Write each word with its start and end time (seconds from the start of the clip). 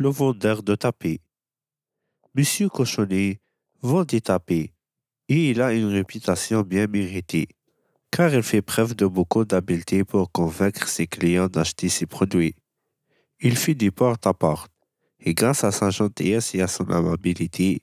le 0.00 0.10
vendeur 0.10 0.62
de 0.62 0.74
tapis. 0.74 1.20
Monsieur 2.34 2.68
Cochonnet 2.68 3.40
vend 3.82 4.04
des 4.04 4.20
tapis 4.20 4.70
et 5.28 5.50
il 5.50 5.60
a 5.60 5.72
une 5.72 5.86
réputation 5.86 6.62
bien 6.62 6.86
méritée, 6.86 7.48
car 8.10 8.32
il 8.32 8.42
fait 8.42 8.62
preuve 8.62 8.94
de 8.94 9.06
beaucoup 9.06 9.44
d'habileté 9.44 10.04
pour 10.04 10.30
convaincre 10.30 10.88
ses 10.88 11.06
clients 11.06 11.48
d'acheter 11.48 11.88
ses 11.88 12.06
produits. 12.06 12.54
Il 13.40 13.56
fait 13.56 13.74
du 13.74 13.92
porte-à-porte, 13.92 14.72
et 15.20 15.34
grâce 15.34 15.64
à 15.64 15.72
sa 15.72 15.90
gentillesse 15.90 16.54
et 16.54 16.62
à 16.62 16.68
son 16.68 16.88
amabilité, 16.90 17.82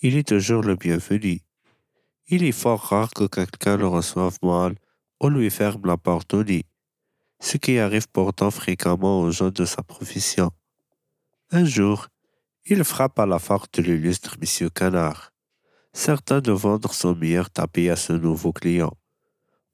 il 0.00 0.16
est 0.16 0.28
toujours 0.28 0.62
le 0.62 0.76
bienvenu. 0.76 1.40
Il 2.28 2.44
est 2.44 2.52
fort 2.52 2.80
rare 2.80 3.10
que 3.10 3.26
quelqu'un 3.26 3.76
le 3.76 3.88
reçoive 3.88 4.36
mal 4.42 4.74
ou 5.20 5.28
lui 5.28 5.50
ferme 5.50 5.86
la 5.86 5.96
porte 5.96 6.34
au 6.34 6.44
nez, 6.44 6.64
ce 7.40 7.56
qui 7.56 7.78
arrive 7.78 8.08
pourtant 8.08 8.50
fréquemment 8.50 9.20
aux 9.20 9.30
gens 9.30 9.50
de 9.50 9.64
sa 9.64 9.82
profession. 9.82 10.50
Un 11.50 11.64
jour, 11.64 12.08
il 12.66 12.82
frappe 12.84 13.18
à 13.18 13.26
la 13.26 13.38
porte 13.38 13.78
de 13.78 13.82
l'illustre 13.82 14.36
Monsieur 14.40 14.70
Canard, 14.70 15.32
certain 15.92 16.40
de 16.40 16.52
vendre 16.52 16.92
son 16.92 17.14
meilleur 17.14 17.50
tapis 17.50 17.88
à 17.88 17.96
ce 17.96 18.12
nouveau 18.12 18.52
client. 18.52 18.92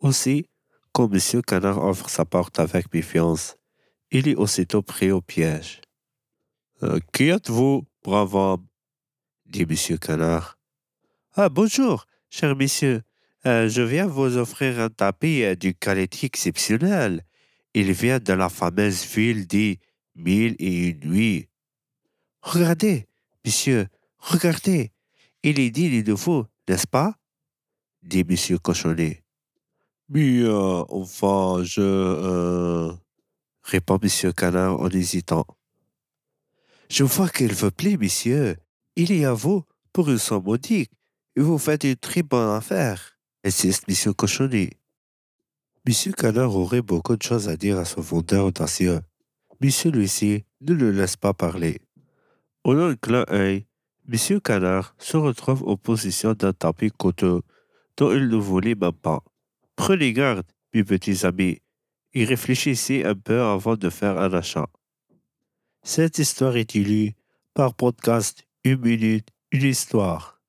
Aussi, 0.01 0.47
quand 0.93 1.09
Monsieur 1.09 1.43
Canard 1.43 1.83
offre 1.83 2.11
sa 2.11 2.25
porte 2.25 2.59
avec 2.59 2.93
méfiance, 2.93 3.57
il 4.11 4.29
est 4.29 4.35
aussitôt 4.35 4.83
pris 4.83 5.13
au 5.13 5.21
piège. 5.21 5.80
Euh, 6.83 6.99
qui 7.13 7.29
êtes-vous, 7.29 7.87
brave 8.02 8.35
homme? 8.35 8.66
dit 9.47 9.66
Monsieur 9.66 9.99
Canard. 9.99 10.59
Ah, 11.35 11.49
bonjour, 11.49 12.07
cher 12.29 12.57
monsieur. 12.57 13.02
Euh, 13.47 13.69
je 13.69 13.83
viens 13.83 14.07
vous 14.07 14.37
offrir 14.37 14.80
un 14.80 14.89
tapis 14.91 15.45
euh, 15.45 15.55
d'une 15.55 15.75
qualité 15.75 16.27
exceptionnelle. 16.27 17.23
Il 17.75 17.93
vient 17.93 18.19
de 18.19 18.33
la 18.33 18.49
fameuse 18.49 19.05
ville 19.05 19.47
dit 19.47 19.79
Mille 20.16 20.57
et 20.59 20.89
une 20.89 21.01
nuits. 21.09 21.50
Regardez, 22.43 23.07
monsieur, 23.45 23.87
regardez. 24.19 24.93
Il 25.43 25.59
est 25.59 25.71
digne 25.71 26.02
de 26.02 26.13
vous, 26.13 26.45
n'est-ce 26.69 26.87
pas? 26.87 27.15
Dit 28.02 28.24
Monsieur 28.24 28.59
Cochonnet. 28.59 29.23
Mais 30.09 30.41
euh, 30.41 30.83
enfin, 30.88 31.63
je... 31.63 31.80
euh, 31.80 32.93
répond 33.63 33.99
Monsieur 34.02 34.33
Canard 34.33 34.80
en 34.80 34.88
hésitant. 34.88 35.46
Je 36.88 37.05
vois 37.05 37.29
qu'il 37.29 37.55
vous 37.55 37.71
plaît, 37.71 37.96
monsieur. 37.96 38.57
Il 38.96 39.13
est 39.13 39.24
à 39.24 39.33
vous 39.33 39.65
pour 39.93 40.11
une 40.11 40.18
somme 40.18 40.45
modique 40.45 40.91
et 41.37 41.41
vous 41.41 41.59
faites 41.59 41.85
une 41.85 41.96
très 41.96 42.23
bonne 42.23 42.57
affaire, 42.57 43.16
insiste 43.45 43.87
Monsieur 43.88 44.13
Cochonnet. 44.13 44.71
Monsieur 45.87 46.13
Canard 46.13 46.55
aurait 46.57 46.83
beaucoup 46.83 47.16
de 47.16 47.23
choses 47.23 47.49
à 47.49 47.57
dire 47.57 47.79
à 47.79 47.85
son 47.85 48.01
vendeur 48.01 48.46
audacieux. 48.46 49.01
Mais 49.61 49.71
celui-ci 49.71 50.45
ne 50.63 50.74
le 50.74 50.91
laisse 50.91 51.16
pas 51.16 51.33
parler. 51.35 51.80
Au 52.65 52.75
long 52.75 52.95
clin 52.97 53.25
d'œil, 53.25 53.66
Monsieur 54.07 54.41
Canard 54.41 54.95
se 54.99 55.16
retrouve 55.16 55.66
en 55.66 55.77
position 55.77 56.35
d'un 56.35 56.53
tapis 56.53 56.91
coûteux 56.91 57.43
dont 57.97 58.13
il 58.13 58.29
ne 58.29 58.37
voulait 58.37 58.75
même 58.75 58.93
pas. 58.93 59.23
Prenez 59.77 60.13
garde, 60.13 60.47
mes 60.75 60.85
petits 60.85 61.25
amis, 61.25 61.61
et 62.13 62.25
réfléchissez 62.25 63.05
un 63.05 63.15
peu 63.15 63.41
avant 63.41 63.77
de 63.77 63.89
faire 63.89 64.19
un 64.19 64.33
achat. 64.33 64.69
Cette 65.83 66.19
histoire 66.19 66.56
est 66.56 66.75
lue 66.75 67.15
par 67.55 67.75
podcast 67.75 68.47
Une 68.65 68.81
minute, 68.81 69.28
une 69.53 69.65
histoire. 69.65 70.40